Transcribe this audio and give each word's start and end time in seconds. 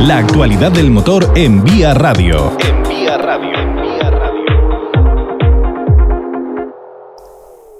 La 0.00 0.18
actualidad 0.18 0.70
del 0.70 0.90
motor 0.90 1.32
en 1.34 1.64
Vía 1.64 1.94
Radio. 1.94 2.56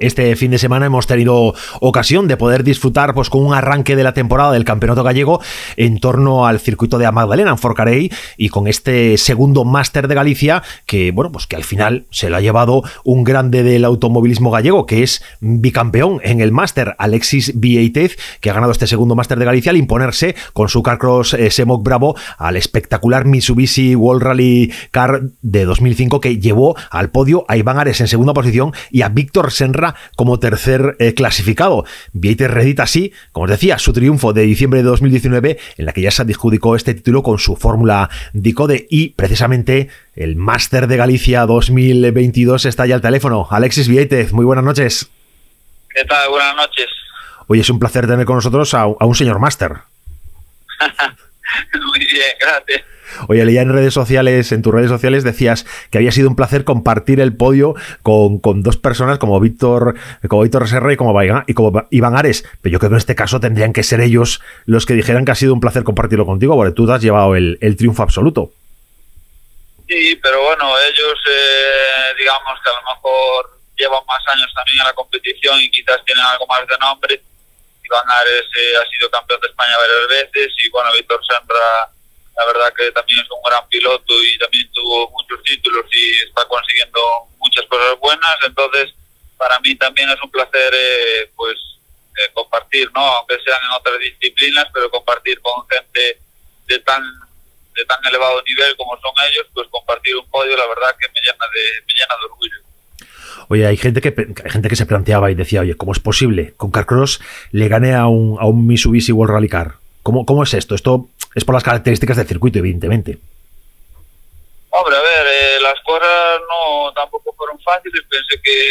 Este 0.01 0.35
fin 0.35 0.51
de 0.51 0.59
semana 0.59 0.87
hemos 0.87 1.06
tenido 1.06 1.54
ocasión 1.81 2.27
de 2.27 2.37
poder 2.37 2.65
disfrutar 2.65 3.15
pues, 3.15 3.31
con 3.31 3.46
un 3.46 3.54
arranque 3.54 3.95
de 3.95 4.03
la 4.03 4.13
temporada 4.13 4.51
del 4.51 4.65
Campeonato 4.65 5.04
Gallego 5.04 5.40
en 5.77 6.01
torno 6.01 6.47
al 6.47 6.59
circuito 6.59 6.99
de 6.99 7.10
Magdalena 7.13 7.51
en 7.51 7.59
Forcarey 7.59 8.10
y 8.37 8.49
con 8.49 8.67
este 8.67 9.17
segundo 9.19 9.65
máster 9.65 10.09
de 10.09 10.17
Galicia 10.17 10.65
que, 10.85 11.13
bueno, 11.13 11.31
pues 11.31 11.46
que 11.46 11.54
al 11.54 11.63
final 11.63 12.06
se 12.10 12.28
lo 12.28 12.37
ha 12.37 12.41
llevado 12.41 12.83
un 13.04 13.22
grande 13.22 13.63
del 13.63 13.85
automovilismo 13.85 14.51
gallego 14.51 14.85
que 14.85 15.04
es 15.04 15.22
bicampeón 15.41 16.20
en 16.24 16.41
el 16.41 16.51
máster, 16.51 16.97
Alexis 16.98 17.61
Vieitez, 17.61 18.16
que 18.41 18.51
ha 18.51 18.55
ganado 18.55 18.73
este 18.73 18.88
segundo 18.88 19.15
máster 19.15 19.38
de 19.38 19.45
Galicia 19.45 19.70
al 19.70 19.77
imponerse 19.77 20.34
con 20.52 20.69
su 20.69 20.83
Carcross 20.83 21.34
eh, 21.34 21.52
Semok 21.52 21.84
Bravo 21.84 22.16
al 22.37 22.56
espectacular 22.56 23.26
Mitsubishi 23.26 23.95
World 23.95 24.23
Rally 24.24 24.73
Car 24.90 25.20
de 25.40 25.65
2005 25.65 26.20
que 26.20 26.38
llevó 26.38 26.74
al 26.90 27.10
podio 27.10 27.45
a 27.46 27.56
Iván 27.56 27.79
Ares 27.79 28.01
en 28.01 28.09
segunda 28.09 28.34
posición 28.34 28.73
y 28.90 29.02
a 29.02 29.09
Víctor 29.09 29.52
Senra 29.52 29.84
como 30.16 30.38
tercer 30.38 30.97
eh, 30.98 31.15
clasificado. 31.15 31.84
Vieiter 32.12 32.51
redita 32.51 32.84
así, 32.84 33.12
como 33.33 33.45
os 33.45 33.51
decía, 33.51 33.79
su 33.79 33.93
triunfo 33.93 34.33
de 34.33 34.43
diciembre 34.43 34.83
de 34.83 34.88
2019, 34.88 35.59
en 35.77 35.87
la 35.87 35.93
que 35.93 36.01
ya 36.01 36.10
se 36.10 36.23
adjudicó 36.23 36.77
este 36.77 36.95
título 36.95 37.23
con 37.23 37.38
su 37.38 37.57
fórmula 37.57 38.10
Dicode 38.33 38.87
y 38.91 39.10
precisamente 39.10 39.88
el 40.16 40.37
Máster 40.37 40.87
de 40.87 40.97
Galicia 40.97 41.47
2022 41.47 42.65
está 42.65 42.87
ya 42.87 42.95
al 42.95 43.01
teléfono. 43.01 43.47
Alexis 43.51 43.88
Vieitez, 43.88 44.33
muy 44.33 44.45
buenas 44.45 44.65
noches. 44.65 45.10
¿Qué 45.91 46.05
tal? 46.05 46.29
Buenas 46.30 46.57
noches. 46.57 46.88
Hoy 47.46 47.60
es 47.60 47.69
un 47.71 47.79
placer 47.79 48.07
tener 48.07 48.24
con 48.24 48.37
nosotros 48.37 48.73
a, 48.74 48.82
a 48.82 49.05
un 49.05 49.15
señor 49.15 49.38
máster. 49.38 49.73
muy 51.87 51.98
bien, 51.98 52.37
gracias. 52.41 52.82
Oye, 53.28 53.45
leía 53.45 53.62
en 53.62 53.73
redes 53.73 53.95
sociales, 53.95 54.52
en 54.52 54.62
tus 54.62 54.73
redes 54.73 54.90
sociales, 54.90 55.24
decías 55.24 55.66
que 55.90 55.98
había 55.98 56.12
sido 56.12 56.29
un 56.29 56.37
placer 56.37 56.65
compartir 56.65 57.20
el 57.20 57.37
podio 57.37 57.74
con, 58.02 58.40
dos 58.62 58.76
personas 58.76 59.18
como 59.18 59.40
Víctor, 59.40 59.95
como 60.29 60.43
Víctor 60.43 60.68
Serra 60.68 60.93
y 60.93 60.96
como, 60.96 61.15
y 61.46 61.54
como 61.54 61.87
Iván 61.90 62.16
Ares. 62.16 62.45
Pero 62.62 62.73
yo 62.73 62.79
creo 62.79 62.90
que 62.90 62.95
en 62.95 62.98
este 62.98 63.15
caso 63.15 63.40
tendrían 63.40 63.73
que 63.73 63.82
ser 63.82 64.01
ellos 64.01 64.41
los 64.67 64.87
que 64.87 64.95
dijeran 64.95 65.25
que 65.25 65.33
ha 65.33 65.37
sido 65.37 65.55
un 65.55 65.61
placer 65.61 65.85
compartirlo 65.85 66.27
contigo, 66.27 66.55
porque 66.57 66.75
tú 66.75 66.87
te 66.87 66.92
has 66.92 67.03
llevado 67.03 67.37
el, 67.37 67.77
triunfo 67.77 68.03
absoluto. 68.03 68.53
Sí, 69.89 70.19
pero 70.23 70.42
bueno, 70.42 70.73
ellos, 70.89 71.19
eh, 71.31 72.15
digamos 72.19 72.59
que 72.62 72.70
a 72.70 72.81
lo 72.81 72.95
mejor 72.95 73.59
llevan 73.77 74.03
más 74.07 74.23
años 74.33 74.51
también 74.55 74.81
en 74.81 74.87
la 74.87 74.95
competición 74.95 75.61
y 75.61 75.70
quizás 75.70 76.05
tienen 76.05 76.25
algo 76.25 76.47
más 76.47 76.67
de 76.67 76.79
nombre. 76.79 77.20
Iván 77.85 78.05
Ares 78.09 78.47
eh, 78.57 78.77
ha 78.81 78.87
sido 78.91 79.11
campeón 79.11 79.41
de 79.41 79.48
España 79.48 79.77
varias 79.77 80.09
veces 80.09 80.53
y 80.62 80.70
bueno, 80.70 80.91
Víctor 80.95 81.20
Senra 81.27 81.91
la 82.37 82.47
verdad 82.47 82.73
que 82.77 82.91
también 82.93 83.21
es 83.21 83.31
un 83.31 83.43
gran 83.49 83.67
piloto 83.69 84.23
y 84.23 84.39
también 84.39 84.69
tuvo 84.73 85.11
muchos 85.11 85.43
títulos 85.45 85.85
y 85.93 86.23
está 86.27 86.47
consiguiendo 86.47 87.01
muchas 87.39 87.65
cosas 87.67 87.99
buenas. 88.01 88.37
Entonces, 88.45 88.93
para 89.37 89.59
mí 89.61 89.75
también 89.77 90.11
es 90.11 90.21
un 90.23 90.31
placer, 90.31 90.73
eh, 90.75 91.31
pues, 91.37 91.57
eh, 92.17 92.31
compartir, 92.33 92.91
¿no? 92.95 93.01
Aunque 93.01 93.39
sean 93.45 93.61
en 93.63 93.71
otras 93.79 93.99
disciplinas, 93.99 94.67
pero 94.73 94.91
compartir 94.91 95.41
con 95.41 95.67
gente 95.69 96.19
de 96.67 96.79
tan 96.81 97.03
de 97.75 97.85
tan 97.87 97.99
elevado 98.07 98.41
nivel 98.47 98.77
como 98.77 98.97
son 99.01 99.13
ellos, 99.29 99.47
pues 99.53 99.67
compartir 99.69 100.15
un 100.17 100.29
podio, 100.31 100.57
la 100.57 100.67
verdad 100.69 100.97
que 100.97 101.09
me 101.09 101.21
llena 101.21 101.45
de 101.53 101.83
me 101.85 101.93
llena 101.93 102.15
de 102.21 102.25
orgullo. 102.27 102.57
Oye, 103.48 103.67
hay 103.67 103.77
gente 103.77 104.01
que 104.01 104.15
hay 104.45 104.51
gente 104.51 104.69
que 104.69 104.77
se 104.77 104.87
planteaba 104.87 105.31
y 105.31 105.35
decía, 105.35 105.61
oye, 105.61 105.77
¿cómo 105.77 105.93
es 105.93 105.98
posible? 105.98 106.55
Con 106.57 106.71
Carcross 106.71 107.21
le 107.51 107.69
gane 107.69 107.95
a 107.95 108.07
un, 108.07 108.39
a 108.41 108.47
un 108.47 108.67
Mitsubishi 108.67 109.13
World 109.13 109.35
Rally 109.35 109.48
Car. 109.48 109.84
¿Cómo, 110.05 110.27
¿Cómo 110.27 110.43
es 110.43 110.53
esto? 110.53 110.75
Esto 110.75 111.09
es 111.35 111.45
por 111.45 111.55
las 111.55 111.65
características 111.65 112.19
del 112.19 112.29
circuito, 112.29 112.59
evidentemente. 112.59 113.17
Hombre, 114.69 114.97
a 114.97 115.01
ver, 115.01 115.27
eh, 115.27 115.61
las 115.63 115.81
cosas 115.81 116.41
no 116.47 116.93
tampoco 116.93 117.33
fueron 117.35 117.59
fáciles. 117.61 118.03
Pensé 118.07 118.39
que, 118.43 118.69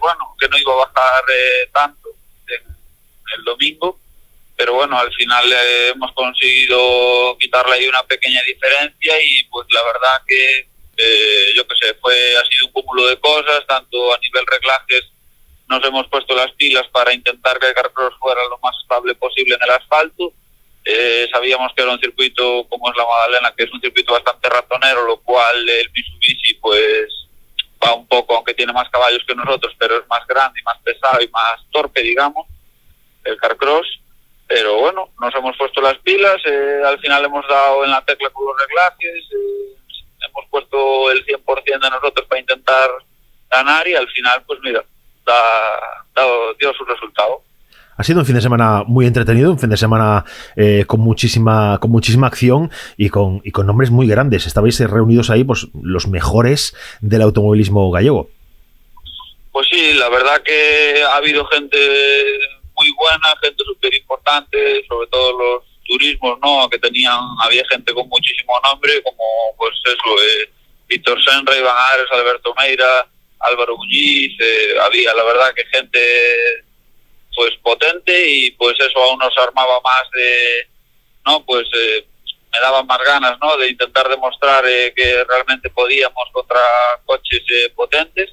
bueno, 0.00 0.34
que 0.40 0.48
no 0.48 0.56
iba 0.56 0.72
a 0.72 0.86
bajar 0.86 1.22
eh, 1.28 1.68
tanto 1.70 2.08
en 2.48 3.38
el 3.38 3.44
domingo, 3.44 4.00
pero 4.56 4.72
bueno, 4.72 4.98
al 4.98 5.12
final 5.12 5.52
eh, 5.52 5.88
hemos 5.90 6.12
conseguido 6.12 7.36
quitarle 7.38 7.74
ahí 7.74 7.86
una 7.86 8.02
pequeña 8.04 8.42
diferencia 8.44 9.22
y 9.22 9.44
pues 9.50 9.66
la 9.74 9.82
verdad 9.84 10.22
que, 10.26 10.66
yo 11.56 11.66
qué 11.68 11.74
sé, 11.78 11.94
fue 12.00 12.14
ha 12.38 12.44
sido 12.46 12.66
un 12.66 12.72
cúmulo 12.72 13.06
de 13.06 13.20
cosas, 13.20 13.66
tanto 13.66 14.14
a 14.14 14.18
nivel 14.18 14.46
reglajes 14.46 15.10
nos 15.68 15.84
hemos 15.84 16.08
puesto 16.08 16.34
las 16.34 16.50
pilas 16.54 16.88
para 16.88 17.14
intentar 17.14 17.58
que 17.60 17.68
el 17.68 17.74
Carcross 17.74 18.18
fuera 18.18 18.40
lo 18.48 18.58
más 18.58 18.74
estable 18.82 19.14
posible 19.14 19.54
en 19.54 19.62
el 19.62 19.70
asfalto 19.70 20.32
eh, 20.84 21.28
sabíamos 21.30 21.72
que 21.74 21.82
era 21.82 21.92
un 21.92 22.00
circuito 22.00 22.66
como 22.68 22.90
es 22.90 22.96
la 22.96 23.04
Magdalena, 23.04 23.54
que 23.56 23.64
es 23.64 23.72
un 23.72 23.80
circuito 23.80 24.14
bastante 24.14 24.48
ratonero, 24.48 25.06
lo 25.06 25.18
cual 25.18 25.68
el 25.68 25.90
Mitsubishi 25.94 26.54
pues 26.54 27.20
va 27.82 27.94
un 27.94 28.06
poco, 28.06 28.36
aunque 28.36 28.54
tiene 28.54 28.72
más 28.72 28.88
caballos 28.90 29.22
que 29.26 29.34
nosotros, 29.34 29.74
pero 29.78 29.98
es 29.98 30.08
más 30.08 30.26
grande 30.26 30.60
y 30.60 30.64
más 30.64 30.78
pesado 30.82 31.20
y 31.20 31.28
más 31.28 31.60
torpe, 31.70 32.02
digamos, 32.02 32.46
el 33.24 33.36
Carcross. 33.36 34.00
Pero 34.46 34.78
bueno, 34.78 35.10
nos 35.20 35.34
hemos 35.34 35.56
puesto 35.56 35.80
las 35.80 35.96
pilas, 35.98 36.36
eh, 36.44 36.82
al 36.84 36.98
final 36.98 37.24
hemos 37.24 37.46
dado 37.46 37.84
en 37.84 37.90
la 37.90 38.04
tecla 38.04 38.30
con 38.30 38.46
los 38.46 38.56
reglajes, 38.58 39.24
eh, 39.30 39.76
hemos 40.26 40.44
puesto 40.50 41.10
el 41.12 41.24
100% 41.24 41.78
de 41.78 41.90
nosotros 41.90 42.26
para 42.26 42.40
intentar 42.40 42.90
ganar 43.48 43.86
y 43.86 43.94
al 43.94 44.08
final, 44.08 44.42
pues 44.46 44.58
mira, 44.62 44.82
da, 45.24 46.24
dio 46.58 46.72
su 46.74 46.84
resultado. 46.84 47.42
Ha 48.00 48.02
sido 48.02 48.20
un 48.20 48.24
fin 48.24 48.34
de 48.34 48.40
semana 48.40 48.82
muy 48.86 49.04
entretenido, 49.04 49.50
un 49.50 49.58
fin 49.58 49.68
de 49.68 49.76
semana 49.76 50.24
eh, 50.56 50.84
con 50.86 51.00
muchísima 51.00 51.76
con 51.78 51.90
muchísima 51.90 52.28
acción 52.28 52.70
y 52.96 53.10
con, 53.10 53.42
y 53.44 53.50
con 53.50 53.66
nombres 53.66 53.90
muy 53.90 54.06
grandes. 54.08 54.46
Estabais 54.46 54.80
reunidos 54.80 55.28
ahí 55.28 55.44
pues 55.44 55.66
los 55.82 56.08
mejores 56.08 56.74
del 57.02 57.20
automovilismo 57.20 57.90
gallego. 57.90 58.30
Pues 59.52 59.68
sí, 59.68 59.92
la 59.92 60.08
verdad 60.08 60.42
que 60.42 61.04
ha 61.04 61.16
habido 61.16 61.44
gente 61.48 61.76
muy 62.74 62.90
buena, 62.92 63.36
gente 63.42 63.62
súper 63.66 63.94
importante, 63.94 64.82
sobre 64.88 65.06
todo 65.08 65.38
los 65.38 65.64
turismos, 65.84 66.38
¿no? 66.40 66.70
Que 66.70 66.78
tenían, 66.78 67.20
había 67.44 67.64
gente 67.68 67.92
con 67.92 68.08
muchísimo 68.08 68.54
nombre, 68.64 69.02
como 69.02 69.22
pues 69.58 69.72
eso, 69.84 70.22
eh, 70.22 70.50
Víctor 70.88 71.22
Senra, 71.22 71.54
Iván 71.54 71.76
Ares, 71.92 72.06
Alberto 72.12 72.54
Meira, 72.58 73.06
Álvaro 73.40 73.76
Muñiz, 73.76 74.32
eh, 74.40 74.78
había 74.80 75.12
la 75.12 75.24
verdad 75.24 75.52
que 75.54 75.66
gente 75.66 76.00
pues 77.34 77.50
potente 77.62 78.28
y 78.28 78.50
pues 78.52 78.74
eso 78.80 79.02
aún 79.02 79.18
nos 79.18 79.36
armaba 79.38 79.80
más 79.80 80.10
de, 80.12 80.68
¿no? 81.26 81.44
Pues 81.44 81.66
eh, 81.74 82.04
me 82.52 82.60
daba 82.60 82.82
más 82.82 82.98
ganas, 83.06 83.38
¿no? 83.40 83.56
De 83.56 83.68
intentar 83.68 84.08
demostrar 84.08 84.64
eh, 84.66 84.92
que 84.94 85.24
realmente 85.24 85.70
podíamos 85.70 86.28
contra 86.32 86.60
coches 87.06 87.42
eh, 87.50 87.70
potentes 87.74 88.30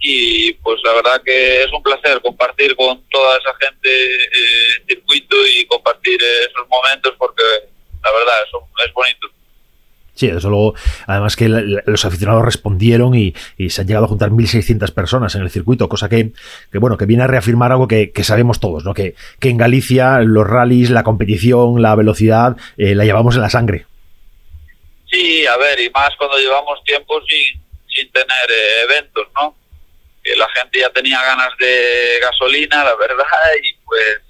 y 0.00 0.52
pues 0.54 0.80
la 0.84 0.94
verdad 0.94 1.22
que 1.24 1.62
es 1.62 1.72
un 1.72 1.82
placer 1.82 2.20
compartir 2.20 2.74
con 2.74 3.06
toda 3.08 3.38
esa 3.38 3.54
gente 3.60 4.14
el 4.14 4.86
circuito 4.88 5.36
y 5.46 5.64
compartir 5.66 6.20
esos 6.22 6.68
momentos 6.68 7.14
porque 7.16 7.42
la 8.02 8.10
verdad 8.10 8.34
es, 8.42 8.86
es 8.86 8.92
bonito. 8.92 9.28
Sí, 10.14 10.28
desde 10.28 10.48
luego, 10.48 10.74
además 11.06 11.36
que 11.36 11.48
los 11.48 12.04
aficionados 12.04 12.44
respondieron 12.44 13.14
y, 13.14 13.34
se 13.70 13.80
han 13.80 13.86
llegado 13.86 14.04
a 14.04 14.08
juntar 14.08 14.30
1.600 14.30 14.92
personas 14.92 15.34
en 15.34 15.42
el 15.42 15.50
circuito, 15.50 15.88
cosa 15.88 16.08
que, 16.08 16.32
bueno, 16.74 16.98
que 16.98 17.06
viene 17.06 17.22
a 17.22 17.26
reafirmar 17.26 17.72
algo 17.72 17.88
que, 17.88 18.12
sabemos 18.22 18.60
todos, 18.60 18.84
¿no? 18.84 18.92
Que, 18.92 19.14
que, 19.40 19.48
en 19.48 19.56
Galicia 19.56 20.20
los 20.20 20.46
rallies, 20.46 20.90
la 20.90 21.02
competición, 21.02 21.80
la 21.80 21.94
velocidad, 21.94 22.56
eh, 22.76 22.94
la 22.94 23.04
llevamos 23.04 23.36
en 23.36 23.40
la 23.40 23.48
sangre. 23.48 23.86
Sí, 25.10 25.46
a 25.46 25.56
ver, 25.56 25.80
y 25.80 25.90
más 25.90 26.10
cuando 26.16 26.38
llevamos 26.38 26.82
tiempo 26.84 27.20
sin, 27.26 27.62
sin 27.88 28.10
tener 28.12 28.50
eh, 28.50 28.82
eventos, 28.84 29.26
¿no? 29.40 29.56
Que 30.22 30.36
la 30.36 30.48
gente 30.50 30.78
ya 30.78 30.90
tenía 30.90 31.22
ganas 31.22 31.50
de 31.58 32.18
gasolina, 32.20 32.84
la 32.84 32.94
verdad, 32.96 33.24
y 33.62 33.74
pues 33.84 34.20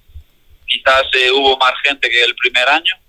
quizás 0.66 1.02
eh, 1.12 1.30
hubo 1.32 1.56
más 1.58 1.74
gente 1.84 2.08
que 2.08 2.24
el 2.24 2.34
primer 2.36 2.68
año 2.68 3.01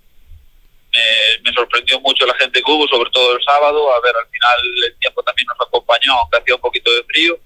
me, 0.93 1.53
sorprendió 1.53 1.99
mucho 1.99 2.25
la 2.25 2.35
gente 2.35 2.61
que 2.61 2.71
hubo, 2.71 2.87
sobre 2.87 3.09
todo 3.11 3.35
el 3.35 3.43
sábado. 3.43 3.93
A 3.93 4.01
ver, 4.01 4.15
al 4.15 4.27
final 4.27 4.83
el 4.87 4.99
tiempo 4.99 5.23
también 5.23 5.47
nos 5.47 5.67
acompañó, 5.67 6.13
aunque 6.13 6.37
hacía 6.37 6.55
un 6.55 6.61
poquito 6.61 6.91
de 6.93 7.03
frío, 7.03 7.37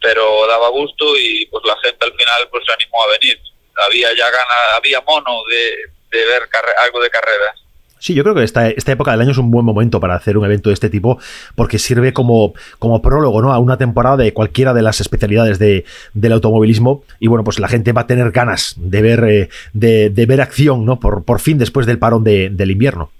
pero 0.00 0.46
daba 0.46 0.68
gusto 0.68 1.16
y 1.18 1.46
pues 1.46 1.64
la 1.64 1.76
gente 1.78 2.04
al 2.04 2.12
final 2.12 2.48
pues 2.50 2.64
se 2.66 2.72
animó 2.72 3.02
a 3.02 3.18
venir. 3.18 3.40
Había 3.86 4.14
ya 4.14 4.30
ganas, 4.30 4.74
había 4.76 5.00
mono 5.00 5.42
de, 5.50 6.18
de 6.18 6.24
ver 6.26 6.48
algo 6.78 7.00
de 7.00 7.10
carreras. 7.10 7.63
Sí, 8.04 8.12
yo 8.12 8.22
creo 8.22 8.34
que 8.34 8.42
esta, 8.42 8.68
esta 8.68 8.92
época 8.92 9.12
del 9.12 9.22
año 9.22 9.30
es 9.30 9.38
un 9.38 9.50
buen 9.50 9.64
momento 9.64 9.98
para 9.98 10.14
hacer 10.14 10.36
un 10.36 10.44
evento 10.44 10.68
de 10.68 10.74
este 10.74 10.90
tipo 10.90 11.18
porque 11.56 11.78
sirve 11.78 12.12
como, 12.12 12.52
como 12.78 13.00
prólogo 13.00 13.40
¿no? 13.40 13.50
a 13.50 13.58
una 13.58 13.78
temporada 13.78 14.18
de 14.18 14.34
cualquiera 14.34 14.74
de 14.74 14.82
las 14.82 15.00
especialidades 15.00 15.58
de, 15.58 15.86
del 16.12 16.32
automovilismo 16.32 17.02
y 17.18 17.28
bueno, 17.28 17.44
pues 17.44 17.58
la 17.58 17.66
gente 17.66 17.92
va 17.92 18.02
a 18.02 18.06
tener 18.06 18.30
ganas 18.30 18.74
de 18.76 19.00
ver, 19.00 19.24
eh, 19.24 19.48
de, 19.72 20.26
ver 20.26 20.42
acción 20.42 20.84
¿no? 20.84 21.00
por, 21.00 21.24
por 21.24 21.40
fin 21.40 21.56
después 21.56 21.86
del 21.86 21.98
parón 21.98 22.24
de, 22.24 22.50
del 22.50 22.72
invierno. 22.72 23.10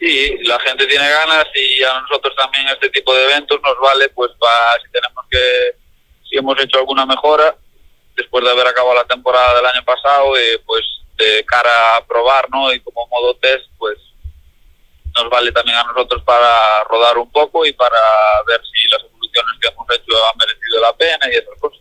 Sí, 0.00 0.36
la 0.42 0.58
gente 0.58 0.88
tiene 0.88 1.08
ganas 1.08 1.46
y 1.54 1.84
a 1.84 2.00
nosotros 2.00 2.34
también 2.36 2.66
este 2.66 2.90
tipo 2.90 3.14
de 3.14 3.22
eventos 3.22 3.60
nos 3.62 3.78
vale 3.80 4.08
pues 4.08 4.32
para 4.40 4.82
si 4.84 4.90
tenemos 4.90 5.24
que, 5.30 5.78
si 6.28 6.36
hemos 6.36 6.60
hecho 6.60 6.78
alguna 6.78 7.06
mejora 7.06 7.54
después 8.16 8.44
de 8.44 8.50
haber 8.50 8.66
acabado 8.66 8.96
la 8.96 9.04
temporada 9.04 9.54
del 9.54 9.66
año 9.66 9.84
pasado, 9.84 10.36
eh, 10.36 10.60
pues 10.66 10.99
cara 11.46 11.96
a 11.96 12.04
probar, 12.06 12.48
¿no? 12.50 12.72
Y 12.72 12.80
como 12.80 13.06
modo 13.08 13.34
test, 13.36 13.66
pues 13.78 13.98
nos 15.16 15.30
vale 15.30 15.52
también 15.52 15.76
a 15.76 15.84
nosotros 15.84 16.22
para 16.24 16.84
rodar 16.88 17.18
un 17.18 17.30
poco 17.30 17.66
y 17.66 17.72
para 17.72 17.96
ver 18.46 18.60
si 18.62 18.88
las 18.88 19.02
evoluciones 19.04 19.52
que 19.60 19.68
hemos 19.68 19.86
hecho 19.90 20.12
han 20.26 20.38
merecido 20.38 20.80
la 20.80 20.92
pena 20.96 21.32
y 21.32 21.36
esas 21.36 21.58
cosas. 21.58 21.80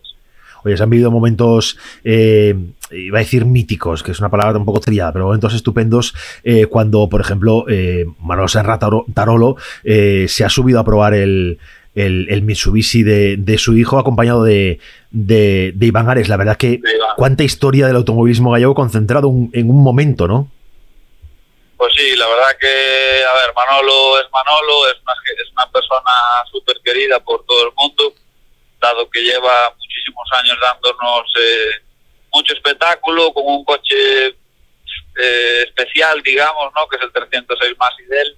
Oye, 0.64 0.76
se 0.76 0.84
han 0.84 0.90
vivido 0.90 1.10
momentos, 1.10 1.78
eh, 2.04 2.54
iba 2.92 3.20
a 3.20 3.22
decir 3.22 3.46
míticos, 3.46 4.04
que 4.04 4.12
es 4.12 4.20
una 4.20 4.30
palabra 4.30 4.58
un 4.58 4.66
poco 4.66 4.82
triada, 4.82 5.14
pero 5.14 5.26
momentos 5.26 5.54
estupendos 5.54 6.14
eh, 6.44 6.66
cuando, 6.66 7.08
por 7.08 7.22
ejemplo, 7.22 7.66
eh, 7.70 8.06
Manuel 8.20 8.50
Serra 8.50 8.78
Tarolo 8.78 9.56
eh, 9.84 10.26
se 10.28 10.44
ha 10.44 10.50
subido 10.50 10.80
a 10.80 10.84
probar 10.84 11.14
el, 11.14 11.60
el, 12.06 12.42
Mitsubishi 12.42 13.04
de, 13.04 13.58
su 13.58 13.78
hijo 13.78 14.00
acompañado 14.00 14.44
de, 14.44 14.80
de, 15.12 15.74
Iván 15.80 16.10
Ares. 16.10 16.30
La 16.30 16.38
verdad 16.38 16.58
que 16.58 16.80
cuánta 17.18 17.44
historia 17.44 17.88
del 17.88 17.96
automovilismo 17.96 18.52
gallego 18.52 18.76
concentrado 18.76 19.30
en 19.54 19.70
un 19.70 19.84
momento, 19.84 20.28
¿no? 20.28 20.52
Pues 21.78 21.94
sí, 21.96 22.16
la 22.18 22.28
verdad 22.28 22.58
que, 22.60 22.68
a 22.68 23.34
ver, 23.36 23.54
Manolo 23.56 24.20
es 24.20 24.28
Manolo, 24.32 24.88
es 24.92 25.02
una, 25.02 25.14
es 25.42 25.52
una 25.54 25.72
persona 25.72 26.12
súper 26.52 26.76
querida 26.84 27.20
por 27.22 27.46
todo 27.46 27.68
el 27.68 27.74
mundo, 27.78 28.14
dado 28.82 29.10
que 29.10 29.22
lleva 29.22 29.74
muchísimos 29.78 30.28
años 30.38 30.58
dándonos 30.62 31.32
eh, 31.40 31.82
mucho 32.34 32.54
espectáculo 32.54 33.32
con 33.34 33.44
un 33.46 33.64
coche 33.64 34.28
eh, 34.28 35.64
especial, 35.68 36.22
digamos, 36.22 36.72
¿no? 36.76 36.88
Que 36.88 36.98
es 36.98 37.04
el 37.04 37.12
306 37.12 37.78
más 37.78 37.92
él. 38.00 38.38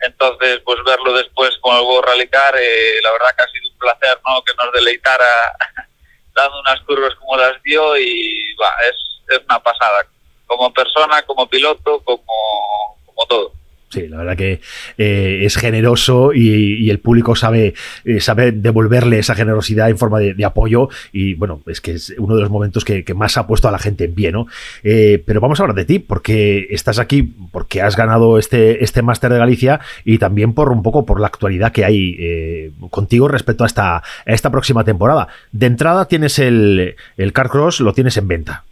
Entonces, 0.00 0.60
pues 0.64 0.78
verlo 0.84 1.12
después 1.12 1.56
con 1.60 1.76
el 1.76 1.82
Go 1.82 2.02
Rally 2.02 2.28
Car, 2.28 2.54
eh, 2.56 3.00
la 3.02 3.12
verdad 3.12 3.34
que 3.36 3.42
ha 3.42 3.48
sido 3.48 3.70
un 3.70 3.78
placer, 3.78 4.20
¿no? 4.26 4.42
Que 4.42 4.54
nos 4.54 4.72
deleitara 4.72 5.56
dando 6.34 6.60
unas 6.60 6.80
curvas 6.82 7.14
como 7.16 7.36
las 7.36 7.60
dio 7.62 7.96
y 7.96 8.54
va, 8.54 8.72
es, 8.88 9.36
es 9.36 9.44
una 9.44 9.58
pasada 9.60 10.06
como 10.46 10.72
persona, 10.72 11.22
como 11.22 11.48
piloto, 11.48 12.00
como, 12.04 12.98
como 13.06 13.26
todo. 13.28 13.52
Sí, 13.90 14.06
la 14.06 14.18
verdad 14.18 14.36
que 14.36 14.60
eh, 14.98 15.40
es 15.44 15.56
generoso 15.56 16.34
y, 16.34 16.90
el 16.90 16.98
público 16.98 17.34
sabe, 17.34 17.72
eh, 18.04 18.20
sabe 18.20 18.52
devolverle 18.52 19.18
esa 19.18 19.34
generosidad 19.34 19.88
en 19.88 19.96
forma 19.96 20.18
de, 20.18 20.44
apoyo 20.44 20.88
y 21.10 21.34
bueno, 21.34 21.62
es 21.66 21.80
que 21.80 21.92
es 21.92 22.14
uno 22.18 22.36
de 22.36 22.42
los 22.42 22.50
momentos 22.50 22.84
que, 22.84 23.04
más 23.14 23.38
ha 23.38 23.46
puesto 23.46 23.66
a 23.66 23.72
la 23.72 23.78
gente 23.78 24.04
en 24.04 24.14
pie, 24.14 24.30
¿no? 24.30 24.46
Eh, 24.82 25.22
pero 25.24 25.40
vamos 25.40 25.58
a 25.58 25.62
hablar 25.62 25.76
de 25.76 25.86
ti, 25.86 25.98
porque 25.98 26.66
estás 26.70 26.98
aquí, 26.98 27.22
porque 27.50 27.80
has 27.80 27.96
ganado 27.96 28.38
este, 28.38 28.84
este 28.84 29.00
Máster 29.00 29.32
de 29.32 29.38
Galicia 29.38 29.80
y 30.04 30.18
también 30.18 30.52
por 30.52 30.70
un 30.70 30.82
poco 30.82 31.06
por 31.06 31.18
la 31.18 31.28
actualidad 31.28 31.72
que 31.72 31.84
hay 31.86 32.72
contigo 32.90 33.28
respecto 33.28 33.64
a 33.64 33.66
esta, 33.66 33.96
a 33.96 34.02
esta 34.26 34.50
próxima 34.50 34.84
temporada. 34.84 35.28
De 35.52 35.66
entrada 35.66 36.06
tienes 36.06 36.38
el, 36.38 36.94
el 37.16 37.32
Car 37.32 37.48
Cross, 37.48 37.80
lo 37.80 37.94
tienes 37.94 38.16
en 38.18 38.28
venta. 38.28 38.64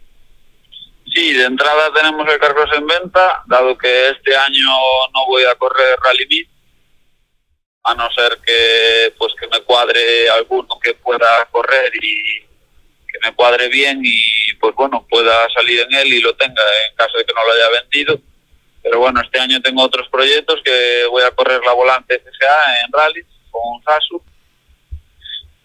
Sí, 1.17 1.33
de 1.33 1.45
entrada 1.45 1.91
tenemos 1.95 2.31
el 2.31 2.37
Carcross 2.37 2.77
en 2.77 2.85
venta, 2.85 3.41
dado 3.47 3.75
que 3.75 4.09
este 4.09 4.35
año 4.35 4.69
no 5.15 5.25
voy 5.25 5.43
a 5.45 5.55
correr 5.55 5.97
Rally 5.99 6.27
Meet, 6.27 6.47
a 7.85 7.95
no 7.95 8.07
ser 8.11 8.37
que 8.45 9.15
pues 9.17 9.33
que 9.41 9.47
me 9.47 9.59
cuadre 9.63 10.29
alguno 10.29 10.79
que 10.79 10.93
pueda 10.93 11.43
correr 11.49 11.91
y 11.95 12.41
que 13.11 13.19
me 13.23 13.33
cuadre 13.33 13.67
bien 13.67 13.99
y 14.03 14.53
pues 14.59 14.75
bueno 14.75 15.07
pueda 15.09 15.47
salir 15.55 15.79
en 15.79 15.95
él 15.95 16.13
y 16.13 16.21
lo 16.21 16.35
tenga 16.35 16.61
en 16.87 16.95
caso 16.95 17.17
de 17.17 17.25
que 17.25 17.33
no 17.33 17.43
lo 17.47 17.51
haya 17.51 17.81
vendido. 17.81 18.19
Pero 18.83 18.99
bueno, 18.99 19.19
este 19.19 19.39
año 19.39 19.59
tengo 19.59 19.81
otros 19.81 20.07
proyectos 20.09 20.61
que 20.63 21.05
voy 21.09 21.23
a 21.23 21.31
correr 21.31 21.61
la 21.65 21.73
volante 21.73 22.19
FSA 22.19 22.81
en 22.85 22.91
rally 22.91 23.23
con 23.49 23.83
Sasu 23.83 24.23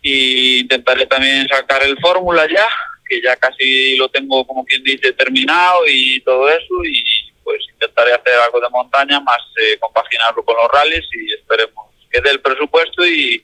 y 0.00 0.60
intentaré 0.60 1.04
también 1.04 1.46
sacar 1.46 1.82
el 1.82 1.98
Fórmula 2.00 2.48
ya 2.48 2.66
que 3.08 3.20
ya 3.20 3.36
casi 3.36 3.96
lo 3.96 4.08
tengo 4.08 4.46
como 4.46 4.64
quien 4.64 4.82
dice 4.82 5.12
terminado 5.12 5.80
y 5.88 6.20
todo 6.20 6.48
eso 6.48 6.84
y 6.84 7.02
pues 7.44 7.60
intentaré 7.72 8.12
hacer 8.12 8.34
algo 8.44 8.60
de 8.60 8.70
montaña 8.70 9.20
más 9.20 9.38
eh, 9.60 9.78
compaginarlo 9.78 10.44
con 10.44 10.56
los 10.56 10.68
rallies 10.72 11.04
y 11.12 11.32
esperemos 11.32 11.86
que 12.10 12.20
dé 12.20 12.30
el 12.30 12.40
presupuesto 12.40 13.06
y 13.06 13.42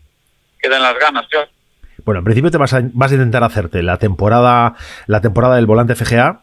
que 0.61 0.69
den 0.69 0.83
las 0.83 0.99
ganas 0.99 1.27
Bueno, 2.05 2.21
en 2.21 2.25
principio 2.25 2.51
te 2.51 2.59
vas 2.59 2.73
a, 2.75 2.83
vas 2.93 3.11
a 3.11 3.15
intentar 3.15 3.45
hacerte 3.45 3.83
la 3.83 3.99
temporada 3.99 4.75
la 5.07 5.21
temporada 5.21 5.57
del 5.57 5.67
volante 5.67 5.95
FGA 5.95 6.43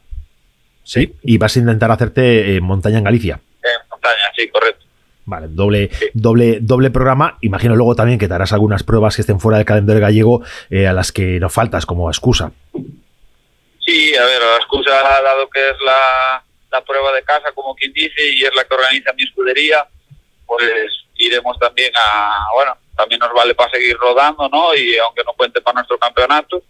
sí 0.84 1.16
y 1.24 1.38
vas 1.38 1.56
a 1.56 1.60
intentar 1.60 1.92
hacerte 1.92 2.56
eh, 2.56 2.62
montaña 2.62 3.00
en 3.00 3.04
Galicia. 3.04 3.40
En 3.64 3.90
montaña, 3.90 4.32
sí, 4.38 4.48
correcto. 4.48 4.86
Vale, 5.26 5.48
doble, 5.50 5.90
doble, 6.14 6.60
doble 6.62 6.92
programa. 6.92 7.38
Imagino 7.42 7.76
luego 7.76 7.96
también 7.96 8.20
que 8.20 8.28
te 8.28 8.34
harás 8.36 8.54
algunas 8.54 8.84
pruebas 8.84 9.16
que 9.16 9.22
estén 9.22 9.40
fuera 9.40 9.58
del 9.58 9.66
calendario 9.66 10.02
gallego 10.02 10.44
eh, 10.70 10.88
a 10.88 10.94
las 10.94 11.12
que 11.12 11.40
no 11.40 11.50
faltas 11.50 11.88
como 11.88 12.10
excusa. 12.10 12.52
Sí, 13.86 14.16
a 14.16 14.26
ver, 14.26 14.42
la 14.42 14.56
excusa, 14.58 14.92
dado 14.92 15.50
que 15.50 15.70
es 15.70 15.76
la, 15.82 16.44
prueba 16.86 17.14
de 17.14 17.24
casa, 17.24 17.54
como 17.54 17.74
quien 17.74 17.94
dice, 17.94 18.34
y 18.34 18.44
es 18.44 18.54
la 18.54 18.66
que 18.66 18.74
organiza 18.74 19.14
mi 19.14 19.24
escudería, 19.24 19.88
pues 20.46 20.70
iremos 21.16 21.58
también 21.58 21.92
a, 21.96 22.48
bueno, 22.54 22.78
también 22.98 23.20
nos 23.20 23.32
vale 23.32 23.56
para 23.56 23.72
seguir 23.72 23.96
rodando, 23.96 24.50
¿no? 24.50 24.76
Y 24.76 24.98
aunque 24.98 25.24
no 25.24 25.34
cuente 25.34 25.62
para 25.62 25.76
nuestro 25.76 25.98
campeonato, 25.98 26.62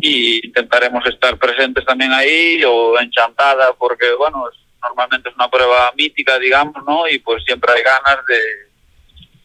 y 0.00 0.46
intentaremos 0.46 1.04
estar 1.06 1.38
presentes 1.38 1.84
también 1.86 2.12
ahí 2.12 2.62
o 2.64 3.00
en 3.00 3.10
Chantada, 3.10 3.72
porque, 3.72 4.12
bueno, 4.12 4.44
normalmente 4.82 5.30
es 5.30 5.34
una 5.34 5.48
prueba 5.48 5.90
mítica, 5.96 6.38
digamos, 6.38 6.84
¿no? 6.86 7.08
Y 7.08 7.18
pues 7.20 7.42
siempre 7.44 7.72
hay 7.72 7.82
ganas 7.82 8.24
de, 8.26 8.40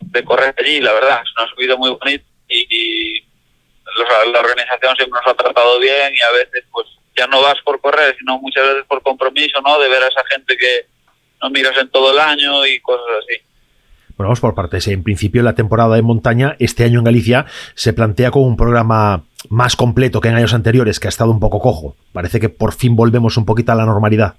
de 0.01 0.25
correr 0.25 0.54
allí, 0.57 0.81
la 0.81 0.92
verdad, 0.92 1.21
es 1.24 1.31
una 1.38 1.50
subida 1.50 1.77
muy 1.77 1.92
bonita 1.92 2.25
y 2.50 3.24
la 4.31 4.39
organización 4.39 4.95
siempre 4.95 5.19
nos 5.19 5.33
ha 5.33 5.38
tratado 5.38 5.80
bien 5.80 6.13
y 6.13 6.21
a 6.21 6.31
veces, 6.31 6.65
pues, 6.71 6.88
ya 7.15 7.27
no 7.27 7.42
vas 7.42 7.60
por 7.63 7.80
correr, 7.80 8.15
sino 8.18 8.39
muchas 8.39 8.63
veces 8.68 8.83
por 8.88 9.01
compromiso, 9.01 9.62
¿no? 9.62 9.80
De 9.80 9.89
ver 9.89 10.04
a 10.04 10.07
esa 10.07 10.24
gente 10.30 10.57
que 10.57 10.88
no 11.42 11.50
miras 11.50 11.77
en 11.77 11.89
todo 11.89 12.12
el 12.12 12.19
año 12.19 12.65
y 12.65 12.80
cosas 12.80 13.06
así. 13.19 13.42
Bueno, 14.15 14.30
vamos 14.30 14.39
por 14.39 14.56
partes. 14.56 14.88
En 14.88 15.04
principio, 15.04 15.42
la 15.42 15.56
temporada 15.56 15.95
de 15.95 16.01
montaña 16.01 16.56
este 16.60 16.83
año 16.83 17.00
en 17.00 17.06
Galicia 17.06 17.45
se 17.74 17.94
plantea 17.94 18.31
como 18.31 18.45
un 18.45 18.57
programa 18.57 19.24
más 19.50 19.75
completo 19.75 20.21
que 20.21 20.30
en 20.30 20.36
años 20.36 20.54
anteriores, 20.54 21.00
que 21.00 21.07
ha 21.07 21.10
estado 21.10 21.31
un 21.31 21.39
poco 21.39 21.60
cojo. 21.60 21.95
Parece 22.13 22.39
que 22.39 22.50
por 22.50 22.74
fin 22.74 22.95
volvemos 22.95 23.38
un 23.38 23.45
poquito 23.45 23.71
a 23.71 23.75
la 23.75 23.86
normalidad. 23.86 24.36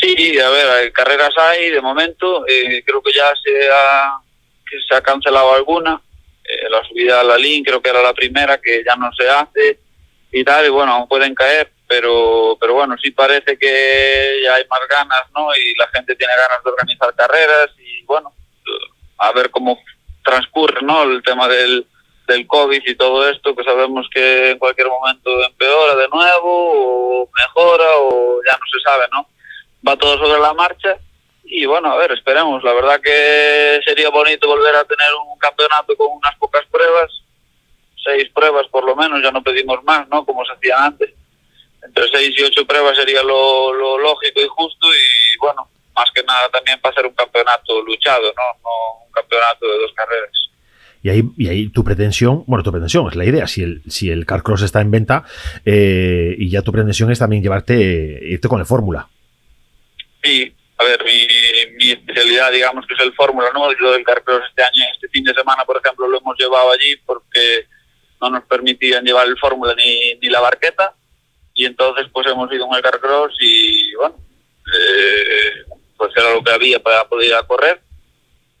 Sí, 0.00 0.38
a 0.38 0.48
ver, 0.48 0.92
carreras 0.92 1.34
hay 1.36 1.70
de 1.70 1.82
momento. 1.82 2.46
Eh, 2.48 2.82
creo 2.84 3.02
que 3.02 3.12
ya 3.12 3.30
se 3.42 3.70
ha, 3.70 4.18
que 4.68 4.78
se 4.88 4.96
ha 4.96 5.02
cancelado 5.02 5.54
alguna. 5.54 6.00
Eh, 6.42 6.70
la 6.70 6.82
subida 6.88 7.20
a 7.20 7.24
la 7.24 7.36
LIN 7.36 7.62
creo 7.62 7.82
que 7.82 7.90
era 7.90 8.02
la 8.02 8.14
primera, 8.14 8.58
que 8.58 8.82
ya 8.84 8.96
no 8.96 9.12
se 9.12 9.28
hace 9.28 9.78
y 10.32 10.44
tal, 10.44 10.66
y 10.66 10.68
bueno, 10.68 10.92
aún 10.92 11.08
pueden 11.08 11.34
caer, 11.34 11.72
pero, 11.88 12.56
pero 12.60 12.74
bueno, 12.74 12.96
sí 13.02 13.10
parece 13.10 13.58
que 13.58 14.40
ya 14.44 14.54
hay 14.54 14.64
más 14.68 14.80
ganas, 14.88 15.22
¿no? 15.34 15.48
Y 15.56 15.74
la 15.76 15.88
gente 15.88 16.14
tiene 16.14 16.32
ganas 16.36 16.62
de 16.62 16.70
organizar 16.70 17.14
carreras 17.14 17.70
y 17.78 18.04
bueno, 18.04 18.32
a 19.18 19.32
ver 19.32 19.50
cómo 19.50 19.78
transcurre, 20.24 20.82
¿no? 20.82 21.02
El 21.02 21.22
tema 21.22 21.48
del, 21.48 21.86
del 22.28 22.46
COVID 22.46 22.82
y 22.86 22.94
todo 22.94 23.28
esto, 23.28 23.56
que 23.56 23.64
sabemos 23.64 24.08
que 24.12 24.50
en 24.50 24.58
cualquier 24.58 24.88
momento 24.88 25.44
empeora 25.44 25.96
de 25.96 26.08
nuevo 26.08 27.22
o 27.22 27.30
mejora 27.34 27.86
o 27.98 28.40
ya 28.46 28.52
no 28.52 28.64
se 28.72 28.80
sabe, 28.88 29.06
¿no? 29.12 29.26
Va 29.86 29.96
todo 29.96 30.16
sobre 30.18 30.40
la 30.40 30.54
marcha 30.54 30.96
y 31.42 31.66
bueno, 31.66 31.90
a 31.90 31.96
ver, 31.96 32.12
esperemos. 32.12 32.62
La 32.62 32.72
verdad 32.72 33.00
que 33.00 33.80
sería 33.84 34.08
bonito 34.10 34.46
volver 34.46 34.76
a 34.76 34.84
tener 34.84 35.08
un 35.14 35.36
campeonato 35.38 35.96
con 35.96 36.12
unas 36.12 36.36
pocas 36.36 36.64
pruebas 36.70 37.10
seis 38.10 38.30
pruebas 38.34 38.66
por 38.68 38.84
lo 38.84 38.96
menos, 38.96 39.22
ya 39.22 39.30
no 39.30 39.42
pedimos 39.42 39.82
más, 39.84 40.08
¿no? 40.08 40.24
Como 40.24 40.44
se 40.44 40.52
hacía 40.52 40.84
antes. 40.84 41.10
Entre 41.82 42.08
seis 42.08 42.34
y 42.38 42.42
ocho 42.42 42.66
pruebas 42.66 42.96
sería 42.96 43.22
lo, 43.22 43.72
lógico 43.98 44.40
y 44.40 44.48
justo 44.48 44.86
y 44.86 45.38
bueno, 45.38 45.68
más 45.94 46.10
que 46.14 46.22
nada 46.22 46.48
también 46.50 46.78
para 46.80 46.92
hacer 46.92 47.06
un 47.06 47.14
campeonato 47.14 47.82
luchado, 47.82 48.32
¿no? 48.36 48.60
No 48.62 49.06
un 49.06 49.12
campeonato 49.12 49.66
de 49.66 49.78
dos 49.78 49.92
carreras. 49.94 50.30
Y 51.02 51.08
ahí, 51.08 51.22
y 51.38 51.48
ahí 51.48 51.68
tu 51.68 51.82
pretensión, 51.82 52.44
bueno, 52.46 52.62
tu 52.62 52.70
pretensión 52.70 53.08
es 53.08 53.16
la 53.16 53.24
idea, 53.24 53.46
si 53.46 53.62
el, 53.62 53.82
si 53.88 54.10
el 54.10 54.26
Car 54.26 54.42
Cross 54.42 54.62
está 54.62 54.82
en 54.82 54.90
venta 54.90 55.24
eh, 55.64 56.34
y 56.36 56.50
ya 56.50 56.60
tu 56.60 56.72
pretensión 56.72 57.10
es 57.10 57.18
también 57.18 57.42
llevarte, 57.42 57.74
irte 57.74 58.48
con 58.48 58.58
la 58.58 58.66
Fórmula. 58.66 59.08
Sí, 60.22 60.54
a 60.76 60.84
ver, 60.84 61.02
mi, 61.04 61.26
mi, 61.76 61.92
especialidad, 61.92 62.52
digamos 62.52 62.86
que 62.86 62.92
es 62.92 63.00
el 63.00 63.14
Fórmula, 63.14 63.48
¿no? 63.54 63.72
Yo 63.78 63.92
del 63.92 64.04
Car 64.04 64.22
Cross 64.22 64.42
este 64.50 64.62
año, 64.62 64.84
este 64.92 65.08
fin 65.08 65.24
de 65.24 65.32
semana, 65.32 65.64
por 65.64 65.80
ejemplo, 65.82 66.06
lo 66.06 66.18
hemos 66.18 66.38
llevado 66.38 66.70
allí 66.72 66.96
porque 67.06 67.66
no 68.20 68.30
nos 68.30 68.44
permitían 68.44 69.04
llevar 69.04 69.26
el 69.26 69.38
Fórmula 69.38 69.74
ni, 69.74 70.14
ni 70.16 70.28
la 70.28 70.40
barqueta 70.40 70.94
y 71.54 71.66
entonces 71.66 72.06
pues 72.10 72.26
hemos 72.26 72.50
ido 72.52 72.66
en 72.66 72.74
el 72.74 72.82
Carcross 72.82 73.34
y 73.40 73.94
bueno, 73.94 74.14
eh, 74.74 75.64
pues 75.94 76.10
era 76.16 76.32
lo 76.32 76.42
que 76.42 76.52
había 76.52 76.82
para 76.82 77.04
poder 77.06 77.28
ir 77.28 77.34
a 77.34 77.42
correr. 77.42 77.80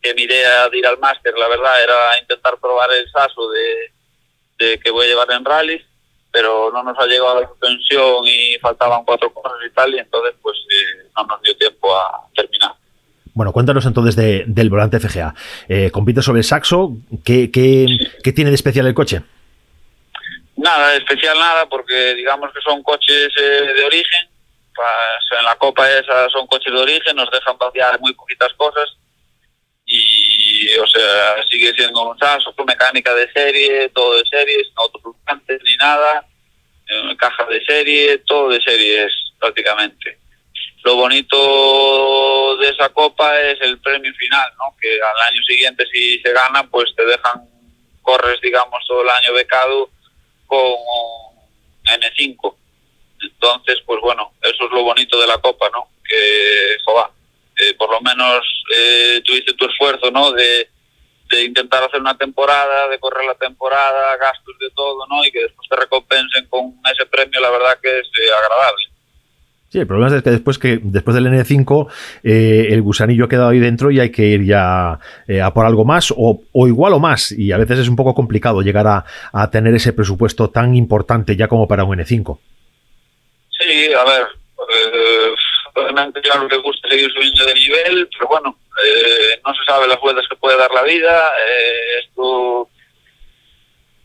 Que 0.02 0.14
mi 0.14 0.22
idea 0.22 0.68
de 0.68 0.78
ir 0.78 0.86
al 0.86 0.98
máster, 0.98 1.32
la 1.38 1.48
verdad, 1.48 1.82
era 1.82 2.18
intentar 2.20 2.58
probar 2.60 2.90
el 2.92 3.10
saso 3.10 3.50
de, 3.50 4.78
que 4.78 4.90
voy 4.90 5.06
a 5.06 5.08
llevar 5.08 5.30
en 5.30 5.44
rallies, 5.44 5.82
pero 6.30 6.70
no 6.70 6.82
nos 6.82 6.98
ha 6.98 7.06
llegado 7.06 7.40
la 7.40 7.48
suspensión 7.48 8.26
y 8.26 8.58
faltaban 8.58 9.04
cuatro 9.04 9.32
cosas 9.32 9.58
y 9.66 9.70
tal, 9.70 9.94
y 9.94 9.98
entonces 9.98 10.34
pues 10.42 10.58
eh, 10.68 11.08
no 11.16 11.24
nos 11.24 11.40
dio 11.42 11.56
tiempo 11.56 11.96
a 11.96 12.26
terminar. 12.34 12.72
Bueno, 13.32 13.52
cuéntanos 13.52 13.86
entonces 13.86 14.14
del 14.16 14.68
volante 14.68 15.00
FGA. 15.00 15.34
Eh, 15.68 15.90
compite 15.90 16.20
sobre 16.20 16.40
el 16.40 16.44
saxo. 16.44 16.96
¿Qué, 17.24 17.50
qué, 17.50 17.86
¿Qué 18.22 18.32
tiene 18.32 18.50
de 18.50 18.56
especial 18.56 18.86
el 18.86 18.94
coche? 18.94 19.22
Nada, 20.62 20.94
especial 20.94 21.38
nada, 21.38 21.66
porque 21.68 22.14
digamos 22.14 22.52
que 22.52 22.60
son 22.60 22.82
coches 22.82 23.32
eh, 23.38 23.72
de 23.76 23.84
origen 23.84 24.30
pues 24.74 25.38
en 25.38 25.44
la 25.44 25.56
Copa 25.56 25.90
esa 25.90 26.28
son 26.30 26.46
coches 26.46 26.72
de 26.72 26.78
origen, 26.78 27.16
nos 27.16 27.30
dejan 27.30 27.58
vaciar 27.58 27.98
muy 28.00 28.14
poquitas 28.14 28.52
cosas 28.54 28.88
y, 29.84 30.72
o 30.76 30.86
sea, 30.86 31.42
sigue 31.50 31.72
siendo 31.74 32.08
un 32.08 32.18
SASO, 32.18 32.54
mecánica 32.64 33.12
de 33.14 33.30
serie, 33.32 33.88
todo 33.88 34.16
de 34.16 34.24
serie, 34.30 34.64
sin 34.64 34.72
autoflujantes 34.76 35.60
ni 35.64 35.76
nada, 35.76 36.24
eh, 36.86 37.16
caja 37.18 37.44
de 37.46 37.62
serie, 37.64 38.18
todo 38.18 38.50
de 38.50 38.60
series 38.60 39.12
prácticamente. 39.38 40.18
Lo 40.84 40.94
bonito 40.96 42.56
de 42.58 42.68
esa 42.68 42.88
copa 42.90 43.38
es 43.40 43.60
el 43.62 43.78
premio 43.80 44.14
final, 44.14 44.48
¿no? 44.56 44.76
que 44.80 44.94
al 44.94 45.32
año 45.32 45.42
siguiente 45.42 45.84
si 45.92 46.20
se 46.20 46.32
gana, 46.32 46.62
pues 46.70 46.94
te 46.96 47.04
dejan, 47.04 47.42
corres, 48.02 48.40
digamos, 48.40 48.82
todo 48.86 49.02
el 49.02 49.10
año 49.10 49.34
becado 49.34 49.90
con 50.50 52.00
N5. 52.00 52.56
Entonces, 53.22 53.78
pues 53.86 54.00
bueno, 54.00 54.32
eso 54.42 54.64
es 54.66 54.72
lo 54.72 54.82
bonito 54.82 55.20
de 55.20 55.26
la 55.26 55.38
copa, 55.38 55.70
¿no? 55.70 55.88
Que, 56.04 56.76
joder, 56.84 57.06
eh, 57.56 57.74
por 57.74 57.90
lo 57.90 58.00
menos 58.00 58.44
eh, 58.76 59.22
tuviste 59.24 59.54
tu 59.54 59.66
esfuerzo, 59.66 60.10
¿no? 60.10 60.32
De, 60.32 60.68
de 61.30 61.44
intentar 61.44 61.84
hacer 61.84 62.00
una 62.00 62.18
temporada, 62.18 62.88
de 62.88 62.98
correr 62.98 63.26
la 63.26 63.36
temporada, 63.36 64.16
gastos 64.16 64.58
de 64.58 64.70
todo, 64.70 65.06
¿no? 65.06 65.24
Y 65.24 65.30
que 65.30 65.42
después 65.42 65.68
te 65.68 65.76
recompensen 65.76 66.48
con 66.48 66.74
ese 66.92 67.06
premio, 67.06 67.40
la 67.40 67.50
verdad 67.50 67.78
que 67.80 68.00
es 68.00 68.06
eh, 68.06 68.32
agradable. 68.32 68.90
Sí, 69.70 69.78
el 69.78 69.86
problema 69.86 70.16
es 70.16 70.22
que 70.24 70.30
después 70.30 70.58
que 70.58 70.80
después 70.82 71.14
del 71.14 71.28
N5 71.28 71.86
eh, 72.24 72.66
el 72.70 72.82
gusanillo 72.82 73.26
ha 73.26 73.28
quedado 73.28 73.50
ahí 73.50 73.60
dentro 73.60 73.92
y 73.92 74.00
hay 74.00 74.10
que 74.10 74.26
ir 74.26 74.44
ya 74.44 74.98
eh, 75.28 75.40
a 75.40 75.54
por 75.54 75.64
algo 75.64 75.84
más 75.84 76.10
o, 76.10 76.42
o, 76.50 76.66
igual 76.66 76.92
o 76.92 76.98
más 76.98 77.30
y 77.30 77.52
a 77.52 77.56
veces 77.56 77.78
es 77.78 77.88
un 77.88 77.94
poco 77.94 78.12
complicado 78.12 78.62
llegar 78.62 78.88
a, 78.88 79.04
a, 79.32 79.48
tener 79.48 79.72
ese 79.72 79.92
presupuesto 79.92 80.50
tan 80.50 80.74
importante 80.74 81.36
ya 81.36 81.46
como 81.46 81.68
para 81.68 81.84
un 81.84 81.96
N5. 81.98 82.40
Sí, 83.60 83.92
a 83.94 84.04
ver, 84.04 84.26
eh, 84.74 85.34
obviamente 85.74 86.20
claro 86.20 86.48
que 86.48 86.56
gusta 86.56 86.88
seguir 86.88 87.08
subiendo 87.12 87.46
de 87.46 87.54
nivel, 87.54 88.08
pero 88.18 88.28
bueno, 88.28 88.58
eh, 88.84 89.40
no 89.46 89.54
se 89.54 89.64
sabe 89.66 89.86
las 89.86 90.00
vueltas 90.00 90.26
que 90.28 90.36
puede 90.36 90.58
dar 90.58 90.72
la 90.72 90.82
vida. 90.82 91.28
Eh, 91.46 92.00
esto, 92.06 92.68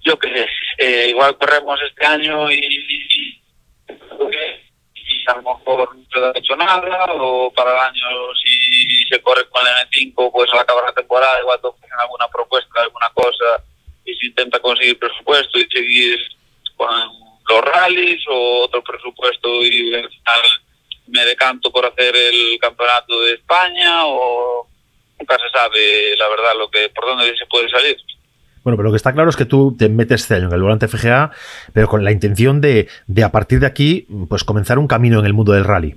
yo 0.02 0.20
qué 0.20 0.48
sé, 0.78 1.10
igual 1.10 1.36
corremos 1.40 1.80
este 1.90 2.06
año 2.06 2.52
y, 2.52 2.56
y, 2.56 3.06
y, 3.10 3.42
a 5.28 5.36
lo 5.36 5.42
mejor 5.42 5.96
no 5.96 6.26
ha 6.26 6.38
hecho 6.38 6.56
nada, 6.56 7.06
o 7.14 7.52
para 7.52 7.72
el 7.72 7.80
año 7.80 8.34
si 8.44 9.06
se 9.10 9.22
corre 9.22 9.48
con 9.50 9.66
el 9.66 9.74
N5, 9.90 10.32
pues 10.32 10.52
al 10.54 10.60
acabar 10.60 10.86
la 10.86 10.94
temporada 10.94 11.42
igual 11.42 11.60
tocan 11.62 11.90
alguna 12.00 12.28
propuesta, 12.28 12.82
alguna 12.82 13.10
cosa, 13.14 13.64
y 14.06 14.14
se 14.16 14.28
intenta 14.28 14.60
conseguir 14.60 15.00
presupuesto 15.00 15.60
y 15.60 15.68
seguir 15.68 16.20
con 16.76 16.90
los 17.50 17.62
rallies 17.62 18.22
o 18.30 18.64
otro 18.64 18.84
presupuesto 18.84 19.64
y 19.64 19.94
al 19.94 20.10
final 20.10 20.42
me 21.08 21.26
decanto 21.26 21.72
por 21.72 21.86
hacer 21.86 22.16
el 22.16 22.58
campeonato 22.60 23.22
de 23.22 23.34
España 23.34 24.06
o 24.06 24.68
nunca 25.20 25.38
se 25.38 25.50
sabe 25.50 26.16
la 26.18 26.28
verdad 26.30 26.56
lo 26.58 26.70
que 26.70 26.90
por 26.90 27.06
dónde 27.06 27.38
se 27.38 27.46
puede 27.46 27.70
salir. 27.70 27.98
Bueno, 28.66 28.78
pero 28.78 28.88
lo 28.88 28.94
que 28.94 28.98
está 28.98 29.14
claro 29.14 29.30
es 29.30 29.36
que 29.36 29.46
tú 29.46 29.76
te 29.78 29.90
metes 29.90 30.24
este 30.24 30.34
año 30.34 30.48
en 30.48 30.54
el 30.54 30.62
volante 30.64 30.88
FGA, 30.88 31.30
pero 31.72 31.88
con 31.88 32.04
la 32.04 32.12
intención 32.12 32.62
de, 32.62 32.88
de 33.06 33.24
a 33.24 33.32
partir 33.32 33.60
de 33.60 33.68
aquí, 33.68 34.08
pues 34.28 34.44
comenzar 34.44 34.80
un 34.80 34.88
camino 34.88 35.20
en 35.20 35.28
el 35.28 35.34
mundo 35.34 35.52
del 35.52 35.64
rally. 35.64 35.96